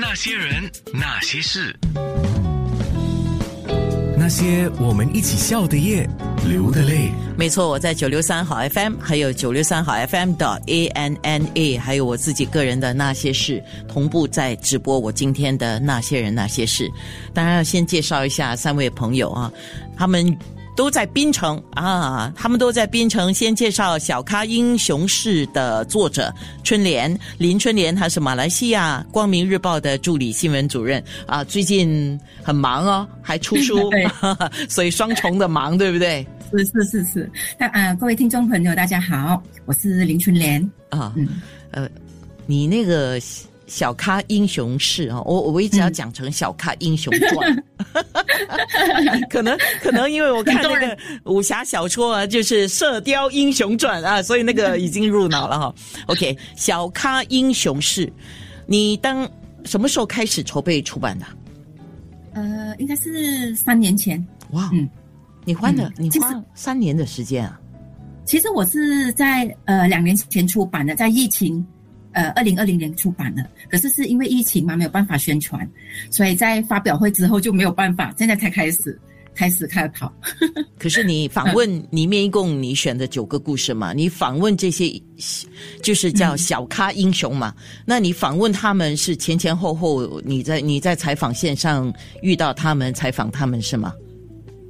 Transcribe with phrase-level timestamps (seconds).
[0.00, 1.76] 那些人，那些事，
[4.16, 6.08] 那些我们一起笑的夜，
[6.48, 7.10] 流的泪。
[7.36, 16.88] 没错，我在九六三好 FM，还有九六三好 FM 的 A N N A，还有我自己个人的那些事，同步在直播我今天的那些人那些事。
[17.34, 19.52] 当然要先介绍一下三位朋友啊，
[19.96, 20.38] 他们。
[20.78, 23.34] 都在槟城啊，他们都在槟城。
[23.34, 26.32] 先介绍《小咖英雄式》的作者
[26.62, 33.90] 春莲林春莲，他是马来西亚《光明日报》的助理新闻主任啊，最近很忙哦，还出书，
[34.70, 36.24] 所以双重的忙，对不对？
[36.52, 37.30] 是是是是。
[37.58, 41.12] 那啊，各位听众朋友，大家好，我是林春莲啊。
[41.16, 41.26] 嗯
[41.72, 41.90] 呃，
[42.46, 43.20] 你那个。
[43.68, 47.64] 小咖英雄事啊，我我一直要讲成小咖英雄传，
[49.28, 55.74] 可能可能因为我看那个武侠小说啊，就是《射雕英雄传》啊，所以那个已经入脑了哈。
[56.08, 58.10] OK，小咖英雄事，
[58.66, 59.28] 你当
[59.64, 61.26] 什么时候开始筹备出版的？
[62.32, 64.26] 呃，应该是三年前。
[64.52, 64.88] 哇，嗯，
[65.44, 67.60] 你花了你花三年的时间啊？
[68.24, 71.66] 其实我是在呃两年前出版的，在疫情。
[72.18, 75.64] 呃，二零二零年出版的，可是是因为疫情嘛，没有办法宣传，
[76.10, 78.98] 所以在发表会之后就没有办法，现在才开始
[79.36, 80.12] 开始开跑。
[80.80, 85.00] 可是你访问里面一共你选的九个故事嘛，你访问这些
[85.80, 87.54] 就是叫小咖英雄嘛，
[87.86, 93.94] 那你访问他们是前前后后你在你在采访线上遇到他们采访他们是吗？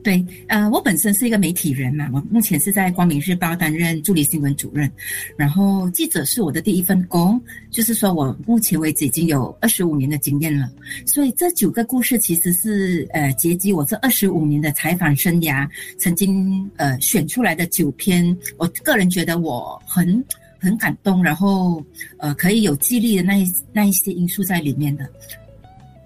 [0.03, 4.91] 对，呃，我本身是一个媒体人嘛，我目前是在光明日报担任助理新闻主任，
[5.37, 7.39] 然后记者是我的第一份工，
[7.71, 10.71] 就是说我目前为止已经有二十五年的经验了，
[11.05, 15.69] 所以这九个故事其实是呃结集我这二十五年的采访生涯，
[15.99, 20.25] 曾经呃选出来的九篇，我个人觉得我很
[20.59, 21.85] 很感动，然后
[22.19, 25.05] 呃可以有激励的那一那一些因素在里面的，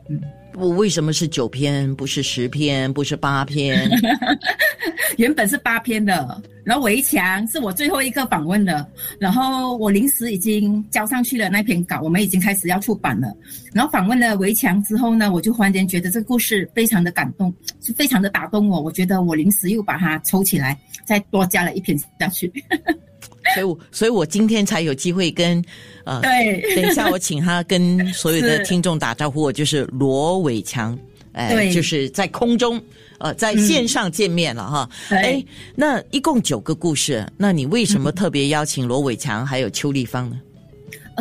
[0.08, 0.20] 嗯。
[0.54, 3.90] 我为什么是九篇，不是十篇，不是八篇？
[5.18, 8.86] 原本是八篇的，然后围墙是我最后一个访问的，
[9.18, 13.30] 然后我临时已经交上去了那篇稿，我们已经开始要出版了。
[13.72, 17.52] 然后访问了围墙之后呢，我就忽然间觉得这个故事非常的感动，
[17.82, 18.80] 是非常的打动我。
[18.80, 22.50] 我觉得我临时又把它抽起来，再多加了一篇下去。
[23.54, 25.64] 所以，我所以我今天才有机会跟，
[26.04, 29.42] 呃，对，等一下我请他跟所有的 听众打招呼。
[29.42, 30.98] 我就是罗伟强，
[31.32, 32.80] 哎，就是在空中，
[33.18, 34.90] 呃，在线上见面了哈。
[35.10, 40.40] 哎，那一共九个故事，那你为什么特别邀请罗伟强还有邱立芳呢？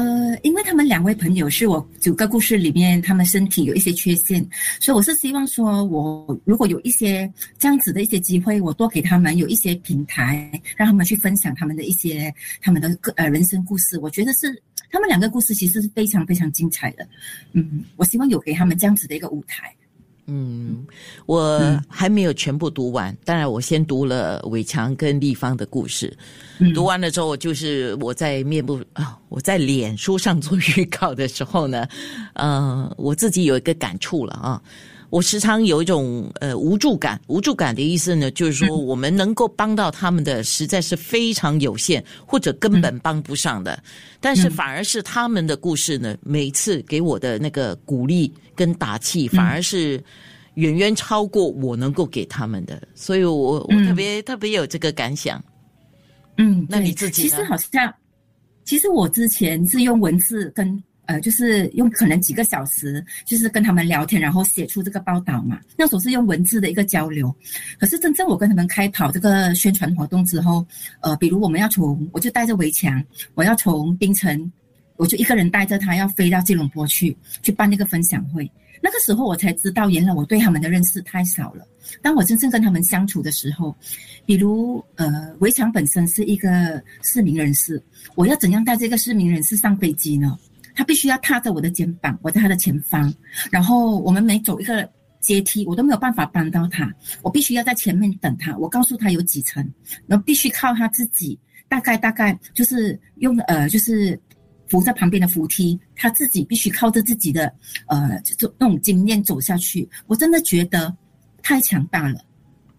[0.02, 4.44] 呃，因为他们两位朋友是我九个故事里面，他们身体有一些缺陷，
[4.80, 14.00] 所以我是希望说，我如果有一些这样子的一些机会，我多给他们有一些平台，让他们去分享他们的一些他们的个呃人生故事。
[14.00, 14.48] 我觉得是
[14.90, 17.08] 他们两个故事其实是非常非常精彩的，
[17.54, 19.72] 嗯，我希望有给他们这样子的一个舞台。
[20.28, 20.86] 嗯，
[21.26, 26.16] 我还没有全部读完，当然我先读了伟强跟立方的故事。
[26.74, 31.88] 读完了之后，就是我在面部啊，我在脸书上做预告的时候呢，
[32.34, 34.62] 呃，我自己有一个感触了啊。
[35.12, 43.78] 我时常有一种呃无助感， 无助感的意思呢，就是说我们能够帮到他们的实在是非常有限，或者根本帮不上的。
[44.22, 50.02] 但是反而是他们的故事呢，每次给我的那个鼓励跟打气，反而是
[50.54, 52.82] 远远超过我能够给他们的。
[52.96, 55.44] 所以我我特别特别有这个感想。
[56.38, 57.94] 嗯，那你自己其实好像，
[58.64, 60.82] 其实我之前是用文字跟。
[61.12, 65.60] 呃，就是用可能几个小时，就是跟他们聊天，然后写出这个报道嘛。
[65.78, 67.36] 那时候是用文字的一个交流。
[67.78, 70.66] 可是真正我跟他们开跑这个宣传活动之后，
[71.02, 73.04] 呃，比如我们要从，我就带着围墙，
[73.36, 74.50] 我要从槟城，
[74.96, 78.50] 我就一个人带着他要飞到吉隆坡去，去办那个分享会。
[78.82, 81.68] 那个时候我才知道，原来我对他们的认识太少了。
[82.02, 83.76] 当我真正跟他们相处的时候，
[84.26, 87.84] 比如呃，围墙本身是一个市民人士，
[88.16, 90.38] 我要怎样带这个市民人士上飞机呢？
[90.76, 93.14] 他必须要踏着我的肩膀，我在他的前方，
[93.52, 94.90] 然后我们每走一个
[95.20, 96.92] 阶梯，我都没有办法帮到他，
[97.22, 98.58] 我必须要在前面等他。
[98.58, 99.64] 我告诉他有几层，
[100.08, 101.38] 然后必须靠他自己，
[101.68, 104.20] 大概大概就是用呃，就是
[104.68, 107.54] 扶在旁边的扶梯，他自己必须靠着自己的
[107.88, 109.88] 呃，就那种经验走下去。
[110.08, 110.96] 我真的觉得
[111.44, 112.20] 太强大了，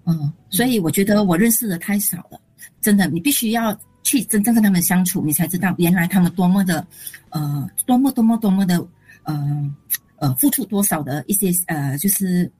[0.06, 2.40] 嗯，所以我觉得我认识的太少了，
[2.80, 3.78] 真的，你必须要。
[4.02, 6.86] 去真正跟他们相处，你才知道原来他们多么的，
[7.30, 8.76] 呃，多么多么多么的，
[9.24, 9.74] 呃，
[10.16, 12.50] 呃，付出多少的一些呃，就是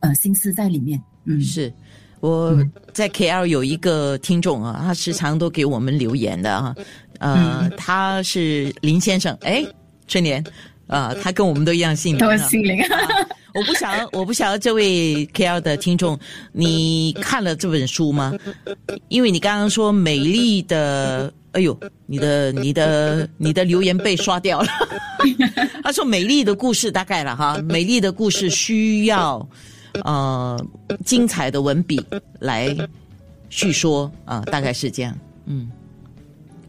[0.00, 1.00] 呃心思在里面。
[1.24, 1.72] 嗯，是
[2.20, 2.56] 我
[2.92, 6.74] 在 KL 有一个听众啊，他时常都给我们留言的啊，
[7.18, 9.64] 呃，他是林先生，哎，
[10.06, 10.44] 春年。
[10.86, 12.36] 啊，他跟我们都一样姓林都啊。
[12.36, 12.82] 是心灵。
[13.54, 16.18] 我不晓得，我不晓得这位 KL 的听众，
[16.52, 18.32] 你看了这本书吗？
[19.08, 24.68] 因为你刚刚说美丽的，哎呦，你的你的你的留言被刷掉了。
[25.82, 29.46] 他说美丽的故事大概了哈，美丽的故事需要
[30.04, 30.58] 呃
[31.04, 32.00] 精彩的文笔
[32.38, 32.74] 来
[33.48, 35.70] 叙说啊、大概是这样，嗯。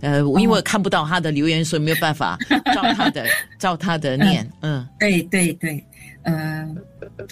[0.01, 2.35] 呃，因为我看不到他的留言，所以没有办法
[2.73, 3.23] 照他的
[3.59, 5.85] 照他的念，嗯对对对，
[6.23, 6.67] 呃，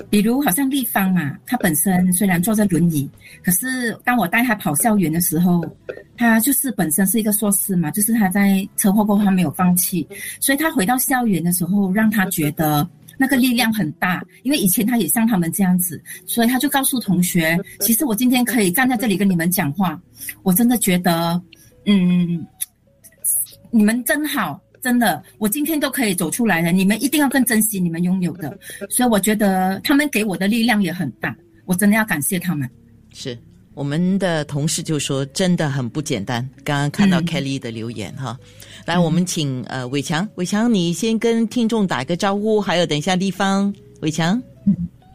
[0.09, 3.09] 比如好像立方嘛，他本身虽然坐在轮椅，
[3.43, 5.63] 可是当我带他跑校园的时候，
[6.17, 10.07] 他就是本身是一个硕士嘛，就是他在车祸过后他没有放弃，
[10.39, 12.87] 所以他回到校园的时候，让他觉得。
[13.21, 20.01] 那个力量很大，因为以前他也像他们这样子，所以他就告诉同学，其实我今天可以站在这里跟你们讲话，
[20.41, 21.41] 我真的觉得，
[21.85, 22.47] 嗯，
[23.71, 28.57] 你们真好，真的，我今天都可以走出来了，你们一定要更珍惜你们拥有的。
[28.89, 31.35] 所以我觉得他们给我的力量也很大，
[31.65, 32.69] 我真的要感谢他们。
[33.13, 33.37] 是
[33.73, 36.47] 我们的同事就说真的很不简单。
[36.63, 38.37] 刚刚看到嗯 Kelly 的留言哈，
[38.85, 44.41] 来，我们请呃伟强，伟强你先跟听众打个招呼，还有等一下地方，伟强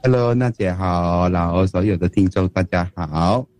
[0.03, 3.54] ，Hello，娜姐好，然后所有的听众大家好，嗯，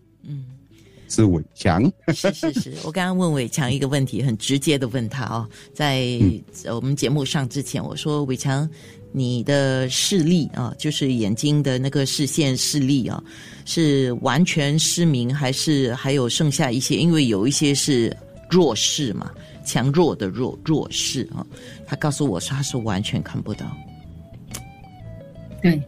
[1.07, 1.91] 是伟强。
[2.13, 6.19] 是是是， 我刚刚问伟强一个问题，很直接的问他哦，在
[6.63, 8.69] 呃我们节目上之前，我说伟强，
[9.11, 13.23] 你的视力啊，就是眼睛的那个视线视力啊，
[13.65, 16.95] 是完全失明，还是还有剩下一些？
[16.95, 18.15] 因为有一些是
[18.49, 19.31] 弱视嘛，
[19.65, 21.45] 强弱的弱弱视啊。
[21.87, 23.65] 他告诉我说他是完全看不到，
[25.61, 25.81] 对，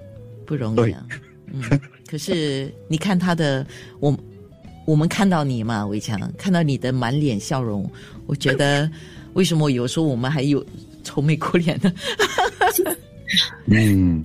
[0.46, 1.06] 不容易啊。
[1.52, 1.64] 嗯，
[2.06, 3.66] 可是你看他的，
[4.00, 4.16] 我
[4.88, 7.90] 我们看到你嘛，伟强，看到你的满脸笑容，
[8.26, 8.90] 我觉得
[9.34, 10.66] 为什么有时候我们还有
[11.04, 11.92] 愁眉苦脸呢？
[13.70, 14.24] 嗯，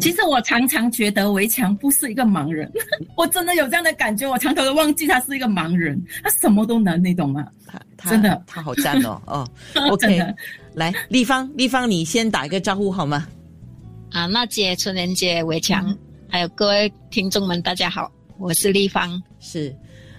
[0.00, 2.70] 其实我常常觉得围墙不是一个盲人，
[3.18, 7.44] 我真的有这样的感觉，我常常都忘记他是一个盲人，他什么都能，你懂吗？
[7.66, 10.34] 他他真的他好赞哦哦 真，OK，
[10.74, 13.26] 来，立方立方，你先打一个招呼好吗？
[14.12, 15.92] 啊，娜姐、春莲姐、围墙，
[16.28, 18.08] 还有各位听众们，大家好，
[18.38, 19.20] 我是立方。
[19.40, 19.74] 是，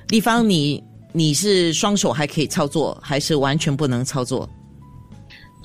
[0.09, 4.49] 立方你你是双手还可以操作，还是完全不能操作？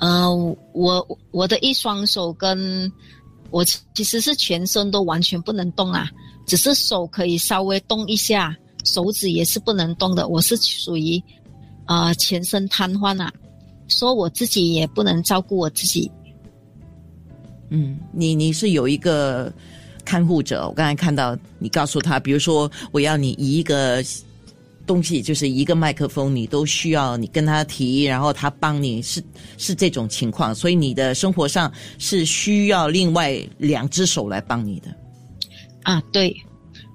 [0.01, 2.91] 呃，我我的一双手跟
[3.51, 6.11] 我其其实是全身都完全不能动啊，
[6.47, 8.55] 只是手可以稍微动一下，
[8.85, 10.29] 手指也是不能动的。
[10.29, 11.23] 我是属于
[11.87, 13.33] 呃全身瘫痪啊，
[13.89, 16.11] 说我自己也不能照顾我自己。
[17.71, 19.53] 嗯，你你是有一个
[20.05, 24.05] 看护者，我刚才看到你告诉他，比如说我要你移一个
[24.87, 29.23] 东西，就是一个麦克风，你都需要你跟他提，然后他帮你，是
[29.57, 34.95] 是这种情况，所以你的生活上是需要另外两只手来帮你的。
[35.83, 36.35] 啊，对，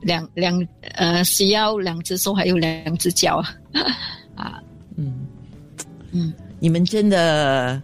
[0.01, 3.55] 两两呃需要两只手还有两只脚啊，
[4.35, 4.63] 啊，
[4.95, 5.25] 嗯
[6.11, 7.81] 嗯，你们真的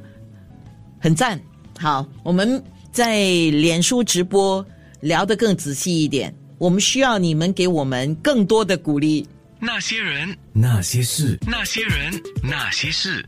[0.99, 1.39] 很赞。
[1.77, 3.19] 好，我们在
[3.51, 4.65] 脸书直播
[5.01, 9.27] 聊得更仔细一点，我们需要你们给我们更多的鼓励。
[9.65, 13.25] 那些人，那些事，那些人，那些事，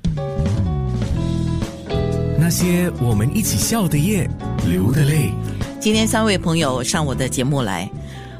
[2.38, 4.30] 那些我们一起笑的夜，
[4.69, 5.31] 流的泪。
[5.80, 7.90] 今天三位朋友上我的节目来，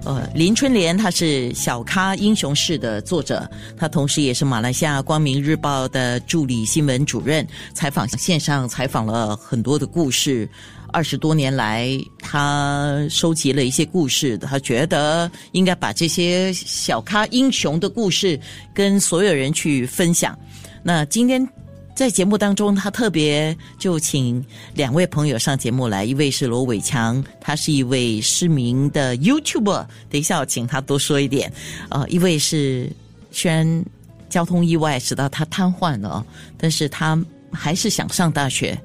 [0.05, 10.48] 呃，林春莲她是小咖英雄式的作者，她同时也是马来西亚光明日报的助理新闻主任，采访线上采访了很多的故事。
[10.91, 11.89] 二十多年来，
[12.20, 18.39] 他收集了一些故事，他觉得应该把这些小咖英雄的故事
[18.74, 20.38] 跟所有人去分享。
[20.84, 21.48] 那今天
[21.96, 31.51] 在节目当中，他特别就请两位朋友上节目来，一位是罗伟强，他是一位失明的 YouTuber，等一下我请他多说一点。
[31.89, 32.89] 呃，一位是
[33.32, 33.86] 虽然
[34.29, 36.25] 交通意外使到他瘫痪了，
[36.58, 37.20] 但是他
[37.51, 38.79] 还是想上大学，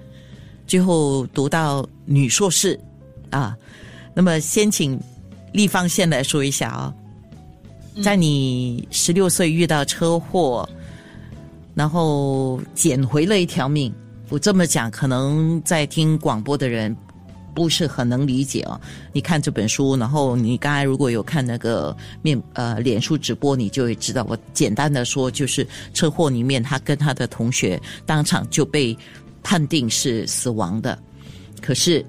[0.66, 2.78] 最后读到女硕士
[3.30, 3.56] 啊。
[4.14, 5.00] 那么先请
[5.52, 6.94] 立方先来说一下啊、
[8.02, 10.68] 在你十六岁遇到车祸。
[11.74, 13.90] 然后捡回了一条命。
[14.28, 16.94] 我这么讲，可能在听广播的人
[17.54, 18.78] 不是很能理解哦。
[19.10, 24.22] 你看这本书，然后你刚才如果有看那个面呃脸书直播，你就会知道。
[24.28, 28.94] 我简单的说，就是车祸里面，他跟他的同学当场就被
[29.42, 30.98] 判定是死亡的，
[31.60, 32.04] 可是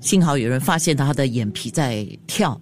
[0.00, 2.60] 幸好有人发现他的眼皮在跳。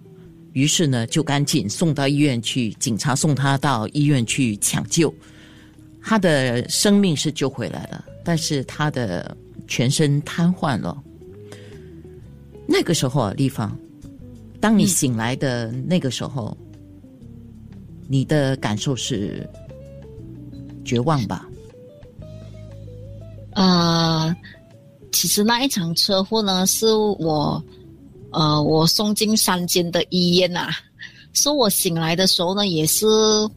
[0.53, 5.13] 于是呢，就赶紧送到医院去，警察送他到医院去抢救。
[6.01, 11.01] 他的生命是救回来了，但是他的全身瘫痪了。
[12.67, 13.77] 那个时候啊，丽芳，
[14.59, 16.57] 当你醒来的那个时候，
[18.09, 19.49] 你的感受是
[20.83, 21.47] 绝望吧？
[23.53, 24.35] 呃，
[25.11, 27.63] 其实那一场车祸呢，是我
[28.31, 30.69] 呃我送进三间的医院呐、
[31.33, 33.05] 说我醒来的时候呢，也是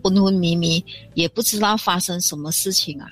[0.03, 0.85] 昏昏迷迷，
[1.15, 3.09] 也不知道发生什么事情啊。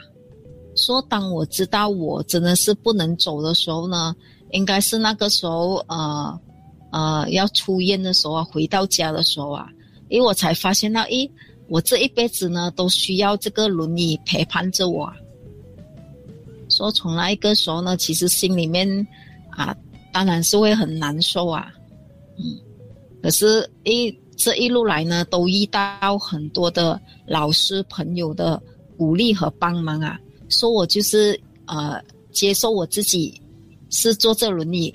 [0.75, 4.15] 说当我知道我真的是不能走的时候呢，
[4.51, 6.41] 应该是那个时候呃
[6.91, 9.69] 呃要出院的时候啊，回到家的时候啊，
[10.09, 11.31] 因为我才发现到，诶，
[11.69, 15.13] 我这一辈子呢都需要这个轮椅陪伴着我。
[16.73, 18.89] 说从那一个时候呢，其实心里面
[19.51, 19.77] 啊，
[20.13, 21.71] 当然是会很难受啊，
[22.37, 22.59] 嗯，
[23.23, 28.61] 可是一这一路来呢，都遇到很多的老师朋友的
[28.97, 32.03] 鼓励和帮忙啊，说我就是呃
[32.33, 33.41] 接受我自己
[33.91, 34.93] 是坐这轮椅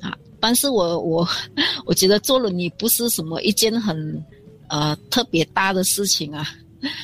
[0.00, 1.26] 啊，但是我我
[1.86, 4.22] 我觉得坐轮椅不是什么一件很
[4.68, 6.46] 呃特别大的事情啊，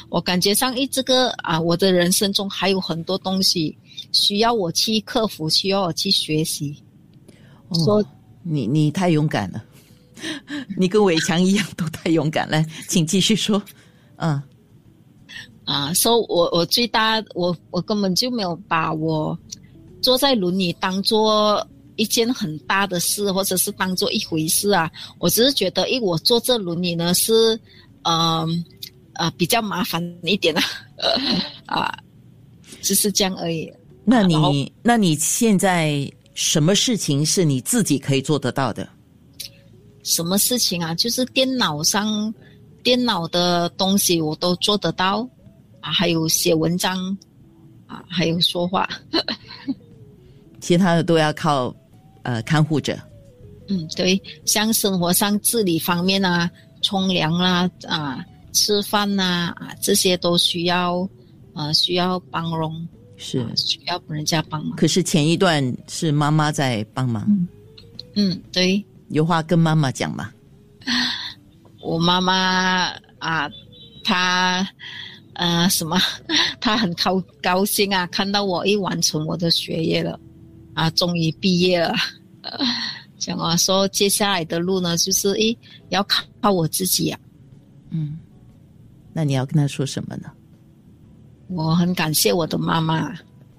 [0.09, 3.77] 我感觉上，诶，这个啊，我的人生中还有很多东西
[4.13, 6.77] 需要我去克服，需要我去学习。
[7.85, 8.07] 说哦，
[8.43, 9.63] 你你太勇敢了，
[10.77, 13.63] 你跟伟强一样都太勇敢了，请继续说。
[14.17, 14.43] 嗯，
[15.65, 19.39] 啊，说我我最大，我我根本就没有把我
[20.03, 21.65] 坐在轮椅当做
[21.97, 24.91] 一件很大的事，或者是当做一回事啊。
[25.19, 27.59] 我只是觉得，诶，我坐这轮椅呢是，
[28.03, 28.65] 嗯
[29.15, 30.63] 呃比较麻烦一点啊，
[31.67, 31.99] 啊，
[32.83, 33.73] 只是这样而已。
[34.05, 38.89] 那你那你现在什么事情是你自己可以做得到的？
[40.03, 40.95] 什么事情啊？
[40.95, 42.33] 就是电脑上
[42.83, 45.29] 电脑的东西我都做得到
[45.81, 47.17] 啊，还有写文章
[47.87, 48.89] 啊，还有说话。
[50.61, 51.75] 其他的都要靠
[52.23, 52.99] 呃看护者。
[53.69, 56.51] 嗯，对，像生活上自理方面啊，
[56.83, 61.09] 冲凉啦啊，吃饭呐啊这些都需要
[61.55, 62.89] 呃需要帮佣，
[63.21, 63.47] 是
[63.87, 64.77] 要人家帮忙。
[64.77, 67.47] 可是前一段是妈妈在帮忙，
[68.15, 70.33] 嗯，对有话跟妈妈讲嘛？
[71.83, 73.51] 我妈妈啊，
[74.03, 74.67] 她
[75.35, 75.99] 呃什么，
[76.61, 80.19] 她很高高兴啊，看到我一完成我的学业了
[80.75, 81.95] 啊，终于毕业了。
[83.19, 85.57] 讲啊，说接下来的路呢，就是诶，
[85.91, 86.03] 要
[86.41, 87.21] 靠我自己啊。
[87.91, 88.19] 嗯，
[89.13, 90.31] 那你要跟他说什么呢？
[91.51, 93.13] 我很感谢我的妈妈。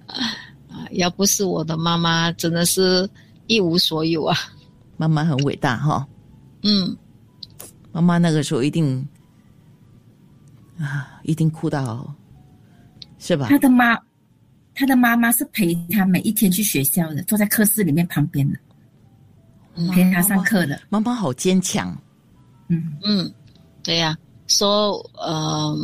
[0.08, 3.10] 啊，要不是我的妈妈，真的是
[3.48, 4.36] 一无所有啊。
[4.98, 6.08] 妈妈很伟大哈，
[6.64, 6.96] 嗯，
[7.92, 9.06] 妈妈那个时候一定
[10.78, 12.14] 啊，一定哭到
[13.20, 13.48] 是吧？
[13.50, 13.98] 他的妈，
[14.74, 18.60] 他的妈妈是陪他每一天去学校的，坐在课室里面旁边的，
[19.92, 20.82] 陪他上课的。
[20.90, 21.98] 妈妈好坚强，
[22.68, 23.34] 嗯，嗯，
[23.82, 24.18] 对呀、
[24.48, 25.76] 说呃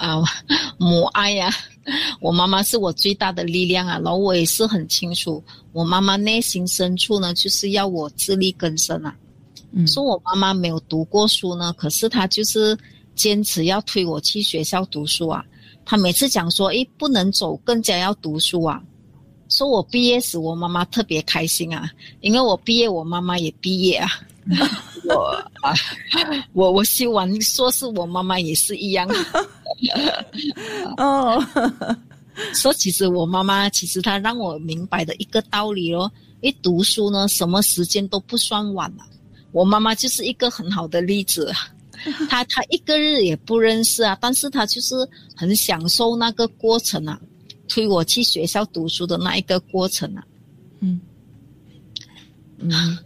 [0.00, 0.22] 啊
[0.78, 1.50] 母爱呀、
[2.20, 5.42] 我妈妈是我最大的力量啊，然后我也是很清楚，
[5.72, 9.14] 我妈妈内心深处呢，就是要我自力更生啊。
[9.72, 12.76] 嗯说我妈妈没有读过书呢，可是她就是
[13.14, 15.44] 坚持要推我去学校读书啊。
[15.84, 18.82] 她每次讲说，诶，不能走，更加要读书啊。
[19.48, 21.90] 说我毕业时，我妈妈特别开心啊，
[22.20, 24.08] 因为我毕业，我妈妈也毕业啊。
[25.06, 25.14] 我
[25.62, 25.74] 啊，
[26.52, 29.08] 我我修完硕士，我妈妈也是一样。
[30.98, 31.42] 哦，
[32.54, 36.10] 说其实我妈妈其实她让我明白的一个道理咯，
[36.40, 39.06] 一读书呢，什么时间都不算晚啊。
[39.52, 41.68] 我妈妈就是一个很好的例子啊。
[42.30, 44.94] 她她一个日也不认识啊，但是她就是
[45.36, 47.20] 很享受那个过程啊，
[47.68, 50.24] 推我去学校读书的那一个过程啊。
[50.80, 51.00] 嗯
[52.58, 52.98] 嗯，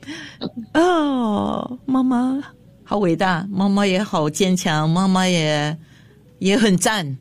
[0.74, 2.40] 哦，妈妈
[2.84, 5.76] 好伟大，妈妈也好坚强，妈妈也
[6.44, 7.16] 也很赞，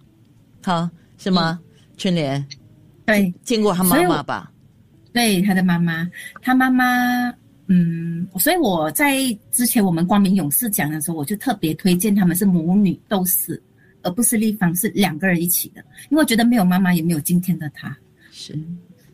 [0.61, 1.57] 好是吗？
[1.95, 2.45] 春莲。
[3.05, 3.33] 对。
[3.45, 4.51] 见过他妈妈吧？
[5.13, 6.05] 对，他的妈妈，
[6.41, 7.33] 他妈妈，
[7.67, 9.15] 嗯，所以我在
[9.49, 13.63] 之前我们光明勇士讲的时候，我就特别推荐他们是母女都是，
[14.01, 17.95] 而不是立方是两个人一起的，因为我觉得没有妈妈也没有今天的他，
[18.29, 18.51] 是。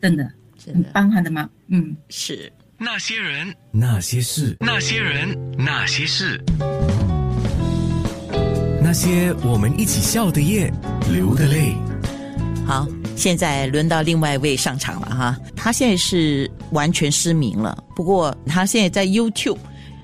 [0.02, 0.82] 真的真的。
[0.82, 1.96] 很棒，他的妈，嗯。
[2.08, 2.52] 是。
[2.78, 6.42] 那些人，那些事，那些人，那些事，
[8.90, 10.68] 那些我们一起笑的夜，
[11.12, 11.76] 流的泪。
[12.66, 12.88] 好。
[13.14, 19.58] 现在轮到另外一位上场了哈，他现在是完全失明了，不过他现在在 YouTube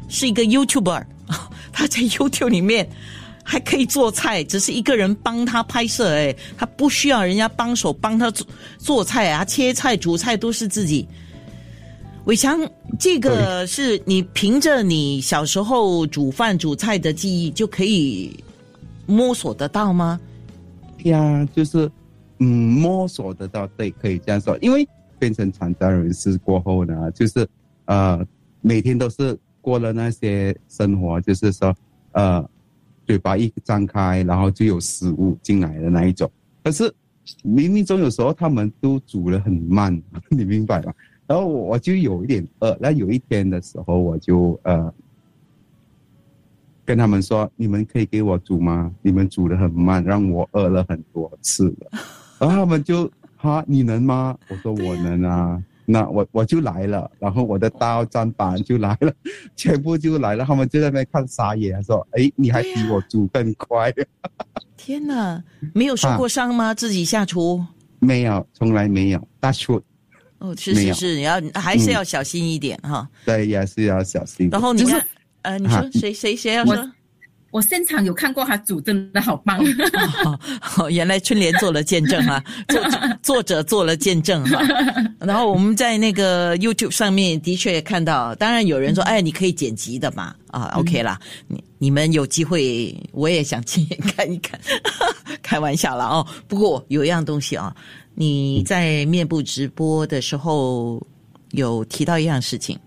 [0.08, 1.02] 是一个 YouTuber，
[1.72, 2.88] 他在 YouTube 里面
[3.42, 8.46] 还可以做菜，只是一个人帮他拍摄，哎，他不需要人家帮手帮他做
[8.78, 11.08] 做菜啊，切菜、煮菜都是自己。
[12.26, 12.60] 伟强，
[13.00, 18.32] 这个是你凭着你小时候煮饭煮菜的记忆就可以
[19.06, 20.20] 摸索得到吗？
[21.04, 21.90] 呀，就是
[22.38, 24.56] 嗯，摸索得到，对，可以这样说。
[24.58, 24.86] 因为
[25.18, 27.46] 变成残障人士过后呢，就是
[27.86, 28.26] 呃，
[28.60, 31.74] 每天都是过了那些生活，就是说
[32.12, 32.46] 呃，
[33.06, 36.30] 嘴巴一张开，然后就有食物进来的那一种。
[36.64, 36.92] 可是
[37.44, 40.92] 冥冥中有时候他们都煮的很慢，你明白吗？
[41.26, 42.76] 然后我就有一点饿。
[42.80, 44.92] 那有一天的时候，我就呃
[46.86, 48.90] 跟他们说：“你们可以给我煮吗？
[49.02, 52.00] 你们煮的很慢，让我饿了很多次了。
[52.38, 59.12] ”然后他们就：“哈，你能吗？”我说：“我能啊。”那我我就来了，然后我的刀砧板就来了，
[59.54, 60.44] 全部就来了。
[60.44, 63.92] 他们就在那边看傻眼，说：“哎，你还比我煮更快。
[64.76, 66.74] ”天哪，没有受过伤吗？
[66.74, 67.64] 自己下厨？
[68.00, 69.28] 没有，从来没有。
[69.38, 69.80] 大厨。
[70.38, 73.08] 哦，是是是，你要还是要小心一点哈。
[73.24, 74.50] 对，也是要小心。
[74.50, 75.06] 然后你看，
[75.46, 76.90] 呃，你说谁谁谁要说？
[77.52, 79.58] 我现场有看过他煮，真的好棒。
[80.76, 82.82] 哦，原来春莲做了见证啊，作
[83.22, 84.60] 作者做了见证哈。
[85.20, 91.18] 然后我们在那个 YouTube 上面的确也看到，当然有人说，哎，你可以剪辑的嘛，啊，OK 啦。
[91.46, 94.60] 你你们有机会，我也想亲眼 看一看。
[95.40, 96.26] 开玩笑了哦。
[96.48, 97.74] 不过有一样东西啊。
[98.18, 101.00] 你在面部直播的时候
[101.52, 102.78] 有提到一样事情，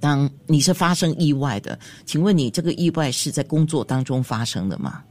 [0.00, 5.02] 当你是发生意外的，请问你这个意外是在工作当中发生的吗？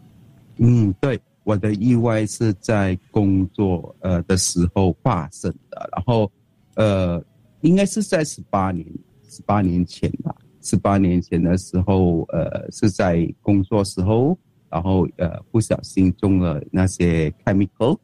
[0.58, 6.32] 嗯，对，我的意外是在工作呃的时候发生的，然后
[6.76, 7.24] 呃
[7.62, 8.86] 应该是在十八年
[9.30, 14.38] 十八年前吧，十八年前的时候呃是在工作时候，
[14.70, 17.98] 然后呃不小心中了那些 chemical。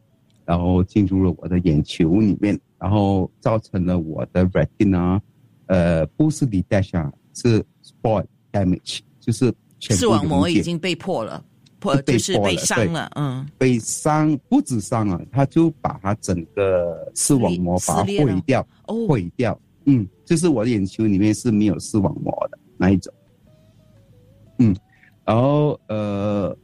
[0.45, 5.17] 然后进入了我的眼球里面，然后造成了我的 retina，
[5.67, 11.43] 呃，不是 e a c h 是 spoil damage，就是视网膜已经被破了，
[11.79, 18.67] 破就是被伤了，嗯，被伤不止伤了，他就把他整个视网膜把它毁掉，
[19.07, 23.13] 毁掉，嗯，就是我的眼球里面是没有视网膜的那一种，
[24.59, 24.75] 嗯，
[25.25, 26.55] 然后呃，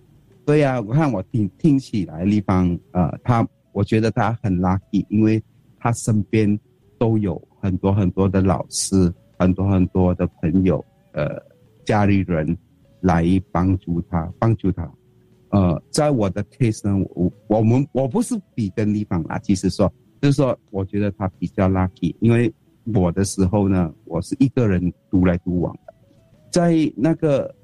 [0.46, 3.48] 对呀，我看我听听起来地方，呃，他。
[3.72, 5.42] 我觉得他很 lucky，因为
[5.80, 6.60] 他身边
[7.00, 10.84] 都有很多很多的老师，很多很多的朋友，
[11.14, 11.42] 呃，
[11.86, 12.56] 家里人
[13.02, 14.92] 来帮助他，帮助他。
[15.50, 22.54] 呃，在我的 case 呢，我我们我不是比跟地方啊，其实说就是说，我觉得他比较 lucky，因为
[22.94, 25.94] 我的时候呢，我是一个人独来独往的，
[26.52, 27.56] 在那个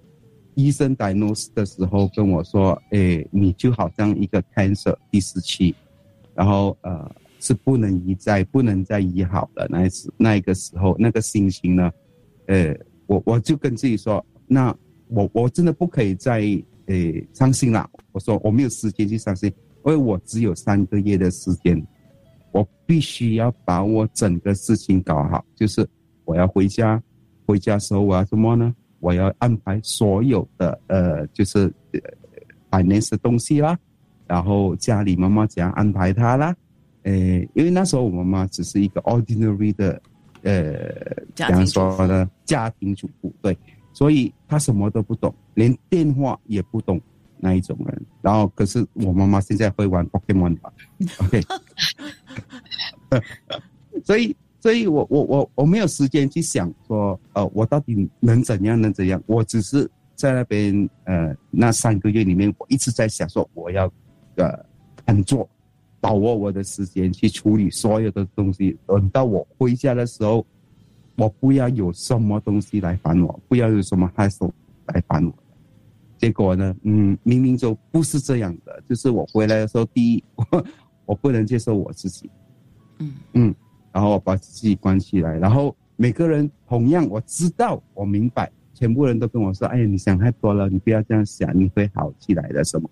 [0.55, 5.75] 医生 diagnose 的时候跟我说，哎，你就好像一个 cancer 第四期。
[6.33, 7.09] 然后呃
[7.45, 11.91] 是不能医再不能再医好了那一次那一个时候那个心情呢，
[12.47, 14.75] 呃我我就跟自己说，那
[15.09, 16.41] 我我真的不可以再
[16.87, 16.95] 呃
[17.33, 17.87] 伤心了。
[18.13, 19.47] 我说我没有时间去伤心，
[19.85, 21.79] 因为我只有三个月的时间，
[22.51, 25.45] 我必须要把我整个事情搞好。
[25.53, 25.87] 就是
[26.23, 26.99] 我要回家，
[27.45, 28.73] 回家时候我要什么呢？
[28.99, 31.99] 我要安排所有的呃就是呃
[32.71, 33.77] 百年的东西啦。
[34.25, 36.55] 然后家里妈妈怎样安排他啦？
[37.05, 37.13] 呃，
[37.53, 40.01] 因为那时候我妈妈只是一个 ordinary 的，
[40.41, 42.29] 呃，怎样说呢？
[42.45, 43.55] 家庭主妇对，
[43.93, 46.99] 所以她什么都不懂，连电话也不懂
[47.37, 48.05] 那一种人。
[48.21, 50.73] 然后可是我妈妈现在会玩 Pokemon 吧
[51.19, 51.41] ？OK，
[54.03, 59.21] 所以所以我我我我没有时间去想说，呃，我到底能怎样能怎样？
[59.27, 63.91] 我只是在那边呃那三个月里面，我一直在想说我要。
[64.37, 64.51] 呃，
[65.05, 65.49] 安坐，
[66.05, 68.77] 把握我的时间去处理所有的东西。
[68.85, 70.45] 等到我回家的时候，
[71.15, 74.53] 我不要有什么东西来烦我，不要有什么害手
[74.85, 75.33] 来烦我。
[76.15, 78.83] 结果呢，嗯，明明就不是这样的。
[78.87, 80.23] 就是我回来的时候，第一，
[81.07, 82.29] 我不能接受我自己，
[82.99, 83.55] 嗯嗯，
[83.91, 85.39] 然后我把自己关起来。
[85.39, 92.87] 然后每个人同样，我知道，我明白，全部人都跟我说：“哎呀，你想太多了，你不要这样想，你会好起来的。”什么？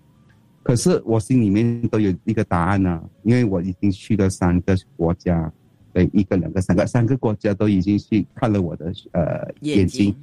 [0.64, 5.52] 可是我心里面都有一个答案呢，因为我已经去了三个国家，
[5.92, 10.16] 对，一个、两个、三个，三个国家都已经去看了我的呃眼睛，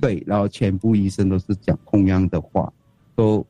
[0.00, 2.72] 对，然后全部医生都是讲同样的话，
[3.16, 3.44] 都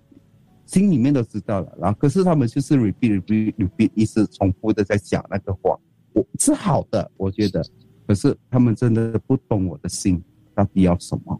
[0.64, 5.78] 心里面都知道了，然后可是他们就是 repeat repeat repeat 一直重复的在讲那个话，
[6.14, 7.62] 我是好的，我觉得，
[8.06, 10.18] 可是他们真的不懂我的心
[10.54, 11.38] 到底要什么，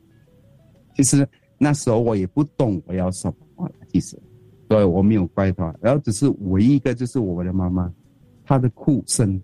[0.95, 3.35] 其实那时候我也不懂我要什么。
[3.67, 4.17] 了，其实，
[4.69, 5.75] 对我没有怪他。
[5.81, 7.93] 然后只是唯一一个就是我的妈妈，
[8.45, 9.43] 她的哭声，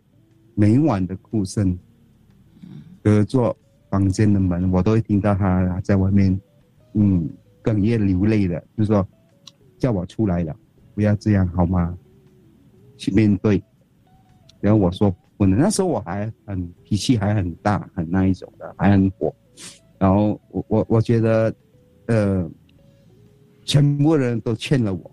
[0.54, 1.76] 每晚的哭声，
[3.02, 3.56] 隔着
[3.90, 6.38] 房间的门，我都会听到她在外面，
[6.92, 7.28] 嗯，
[7.62, 9.06] 哽咽流泪的，就说
[9.78, 10.54] 叫我出来了，
[10.94, 11.96] 不要这样好吗？
[12.96, 13.62] 去面对。
[14.60, 19.34] 然后我说不能，那时候我还很脾气还很大，很那一种的，还很火。
[19.98, 21.54] 然后我我我觉得，
[22.06, 22.50] 呃，
[23.64, 25.10] 全部人都欠了我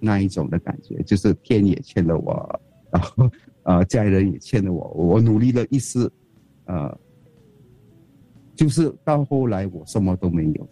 [0.00, 3.30] 那一种的感觉，就是天也欠了我，然后
[3.62, 4.88] 呃家人也欠了我。
[4.94, 6.10] 我努力了一世，
[6.66, 6.98] 呃，
[8.54, 10.68] 就是到后来我什么都没有，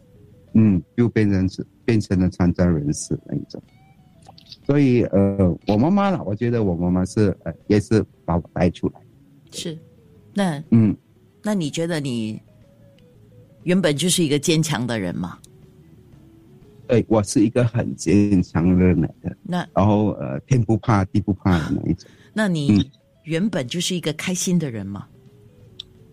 [0.55, 3.63] 嗯，就变成是变成了残障人士那一种。
[4.67, 6.23] 所以，呃，我妈妈呢？
[6.25, 9.01] 我觉得我妈妈是，呃，也是把我带出来。
[9.51, 9.77] 是，
[10.33, 10.97] 那，嗯，
[11.43, 12.41] 那你觉得你
[13.65, 15.39] 原本就是一个坚强的人吗？
[16.87, 19.15] 对，我是一个很坚强的人。
[19.43, 22.09] 那，然后，呃，天不怕地不怕的那一种。
[22.33, 22.91] 那你
[23.25, 25.07] 原本就是一个开心的人吗？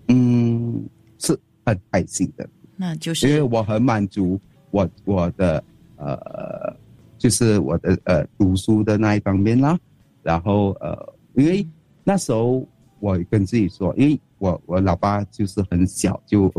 [0.07, 2.47] 嗯，是很开心的。
[2.75, 4.39] 那就是因为我很满足
[4.71, 5.63] 我我的
[5.97, 6.75] 呃。
[7.21, 9.77] 就是我的呃读书的那一方面啦，
[10.23, 11.63] 然后呃，因为
[12.03, 12.67] 那时候
[12.99, 16.51] 我跟自己说，因为我我老爸就是很小就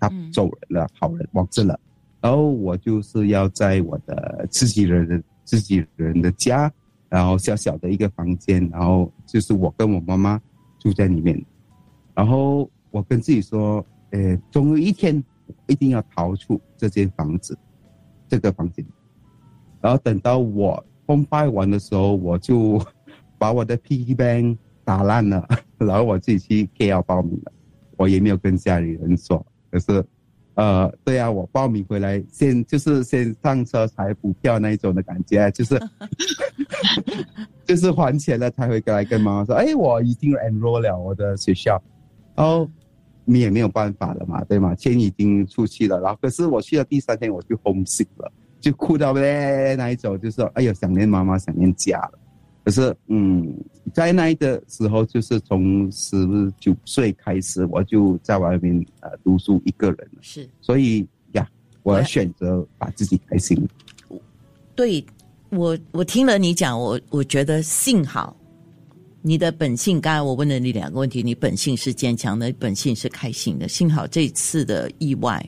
[0.00, 1.78] 他走人了，好人往生了，
[2.20, 6.72] 然后我就是要在我的自己人的自己人的家，
[7.08, 10.40] 然后小小的一个房间，然后就是我跟我妈妈
[10.78, 11.42] 住在里面，
[12.14, 15.22] 然后我跟自己说，呃，总有一天
[15.66, 17.58] 一定要逃出这间房子，
[18.28, 18.84] 这个房间。
[19.80, 22.80] 然后等到我崩坏完的时候，我就
[23.38, 27.52] 把我的 P bank 打烂了，然后我自己去 KL 报名了。
[27.96, 30.04] 我也没有跟家里人说，可是，
[30.54, 35.80] 呃，对啊，我报名回来先就是先上车才补票那一种的感觉，就是
[37.64, 41.80] 就是还钱了才会过来跟妈妈说，哎，我已经 enroll 了我的学校，
[42.34, 42.68] 然后
[43.24, 44.74] 你也没有办法了嘛，对吗？
[44.74, 48.30] 钱已经出去了，然后可是我去了第三天我就 homesick 了。
[48.60, 52.18] 就哭到嘞那一种，就说哎呦想念妈妈，想念家了。
[52.62, 53.54] 可是嗯，
[53.94, 56.16] 在那一个时候，就是从十
[56.60, 60.18] 九岁开始，我就在外面呃读书一个人了。
[60.20, 61.48] 是，所以呀，
[61.82, 63.66] 我要选择把自己开心。
[64.74, 65.04] 对，
[65.48, 68.36] 我我听了你讲，我我觉得幸好
[69.22, 70.00] 你的本性。
[70.00, 73.66] 刚才我问了你两个问题，你本性是坚强的，本性是开心的。
[73.68, 75.44] 幸好这次的意外，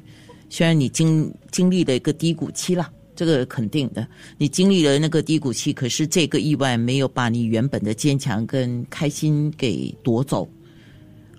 [0.49, 2.91] 虽然你经经历了一个低谷期了。
[3.15, 4.07] 这个肯定的，
[4.39, 10.49] 你经历了那个低谷期，可是这个意外没有把你原本的坚强跟开心给夺走，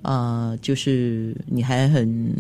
[0.04, 2.32] 啊，就是你还很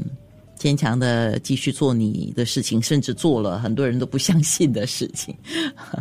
[0.55, 5.35] 坚强的继续做你的事情，甚至做了很多人都不相信的事情。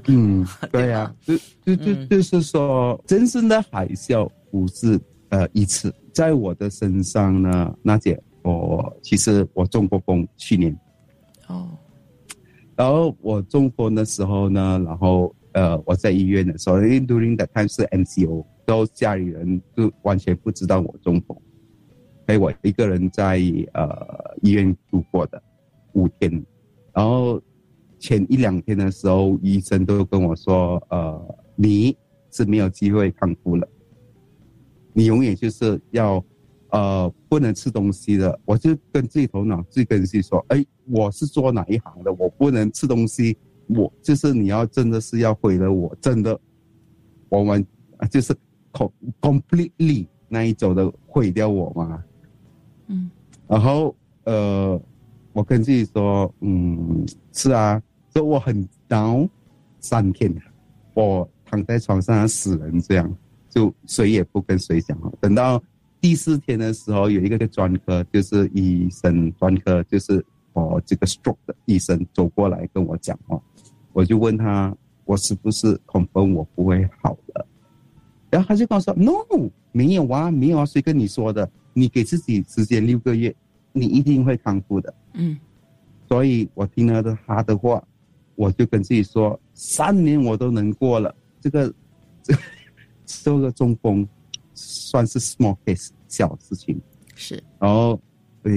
[0.06, 10.78] 嗯，对呀， 就就就就是说，真正的海啸不是呃一次，在我的身上呢，娜姐，我其实我中过风，去年。
[12.82, 21.40] 然后我中风的时候呢，然后呃我在医院的时候，因为 during that time 是 MCO，都家里人就完全不知道我中风，
[22.26, 23.40] 陪我一个人在
[23.74, 25.40] 呃医院度过的
[25.92, 26.44] 五天。
[26.92, 27.40] 然后
[28.00, 31.96] 前一两天的时候，医生都跟我说，呃你
[32.32, 33.68] 是没有机会康复了，
[34.92, 36.20] 你永远就是要。
[36.72, 42.10] 呃，不能吃东西的，我就跟自己头脑自己跟自己说，哎，我是做哪一行的？
[42.14, 46.40] 我不能吃东西，我就是你要真的是要毁了我，真的，
[47.28, 47.62] 我们
[48.10, 48.34] 就是
[49.20, 52.02] completely 那一种的毁掉我嘛。
[52.86, 53.10] 嗯，
[53.46, 54.80] 然后呃，
[55.34, 57.82] 我跟自己说，嗯，是啊，
[58.14, 59.28] 所以我很 down
[59.78, 60.34] 三天，
[60.94, 63.14] 我躺在床上死人这样，
[63.50, 65.62] 就谁也不跟谁讲等到。
[66.02, 73.40] 第四天的时候，有一个专科，就是医生专科，就是哦这个 stroke 的医生走过来跟我讲话，
[73.92, 77.46] 我就问他，我是不是恐风我不会好了？
[78.30, 79.12] 然后他就跟我说，no，
[79.70, 81.48] 没有啊，没有啊，谁跟你说的？
[81.72, 83.32] 你给自己时间六个月，
[83.70, 84.92] 你一定会康复的。
[85.14, 85.38] 嗯，
[86.08, 87.80] 所以我听了他的话，
[88.34, 91.72] 我就跟自己说，三年我都能过了，这个
[92.24, 92.34] 这
[93.06, 94.04] 这个中风。
[94.54, 96.80] 算是 small case 小事情，
[97.14, 97.42] 是。
[97.58, 98.00] 然后，
[98.42, 98.50] 呃，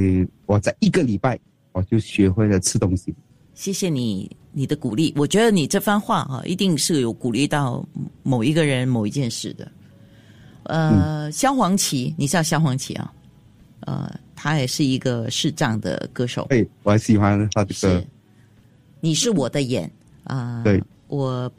[0.45, 1.39] 我在一个礼拜
[1.71, 3.13] 我就学会了吃东西。
[3.53, 5.13] 谢谢你，你的鼓励。
[5.15, 7.87] 我觉得你这番话哈，一定是有鼓励到
[8.23, 9.71] 某一个人、某一件事的。
[10.63, 13.13] 呃，萧煌奇，你知道萧煌奇啊？
[13.81, 16.45] 呃，他也是一个视障的歌手。
[16.49, 18.03] 对，我还喜欢他的歌。
[18.99, 19.89] 你是我的眼。
[20.23, 21.49] 啊，对，我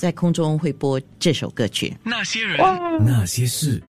[0.00, 1.94] 在空中会播这首歌曲。
[2.02, 2.56] 那些人，
[3.04, 3.82] 那些事。